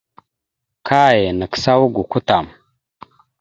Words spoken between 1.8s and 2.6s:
gokwa tam.